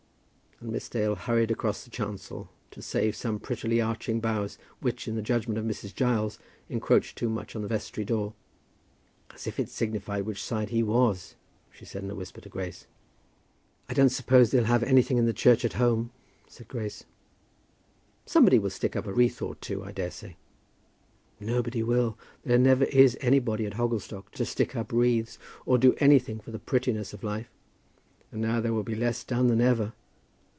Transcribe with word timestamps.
And 0.63 0.69
Miss 0.71 0.89
Dale 0.89 1.15
hurried 1.15 1.49
across 1.49 1.83
the 1.83 1.89
chancel 1.89 2.47
to 2.69 2.83
save 2.83 3.15
some 3.15 3.39
prettily 3.39 3.81
arching 3.81 4.19
boughs, 4.19 4.59
which, 4.79 5.07
in 5.07 5.15
the 5.15 5.23
judgment 5.23 5.57
of 5.57 5.65
Mrs. 5.65 5.91
Giles, 5.91 6.37
encroached 6.69 7.17
too 7.17 7.29
much 7.29 7.55
on 7.55 7.63
the 7.63 7.67
vestry 7.67 8.05
door. 8.05 8.35
"As 9.33 9.47
if 9.47 9.59
it 9.59 9.69
signified 9.69 10.23
which 10.23 10.43
side 10.43 10.69
he 10.69 10.83
was," 10.83 11.33
she 11.71 11.83
said 11.83 12.03
in 12.03 12.11
a 12.11 12.15
whisper 12.15 12.41
to 12.41 12.47
Grace. 12.47 12.85
"I 13.89 13.95
don't 13.95 14.09
suppose 14.11 14.51
they'll 14.51 14.65
have 14.65 14.83
anything 14.83 15.17
in 15.17 15.25
the 15.25 15.33
church 15.33 15.65
at 15.65 15.73
home," 15.81 16.11
said 16.47 16.67
Grace. 16.67 17.05
"Somebody 18.27 18.59
will 18.59 18.69
stick 18.69 18.95
up 18.95 19.07
a 19.07 19.13
wreath 19.13 19.41
or 19.41 19.55
two, 19.55 19.83
I 19.83 19.91
daresay." 19.91 20.35
"Nobody 21.39 21.81
will. 21.81 22.19
There 22.45 22.59
never 22.59 22.83
is 22.85 23.17
anybody 23.19 23.65
at 23.65 23.77
Hogglestock 23.77 24.29
to 24.33 24.45
stick 24.45 24.75
up 24.75 24.91
wreaths, 24.93 25.39
or 25.65 25.79
to 25.79 25.89
do 25.89 25.97
anything 25.99 26.39
for 26.39 26.51
the 26.51 26.59
prettinesses 26.59 27.15
of 27.15 27.23
life. 27.23 27.49
And 28.31 28.41
now 28.43 28.61
there 28.61 28.73
will 28.75 28.83
be 28.83 28.93
less 28.93 29.23
done 29.23 29.47
than 29.47 29.59
ever. 29.59 29.93